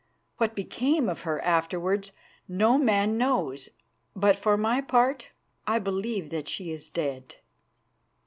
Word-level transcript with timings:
What 0.37 0.55
became 0.55 1.07
of 1.09 1.21
her 1.29 1.39
afterwards 1.41 2.11
no 2.47 2.75
man 2.79 3.19
knows, 3.19 3.69
but 4.15 4.35
for 4.35 4.57
my 4.57 4.81
part 4.81 5.29
I 5.67 5.77
believe 5.77 6.31
that 6.31 6.49
she 6.49 6.71
is 6.71 6.87
dead." 6.87 7.35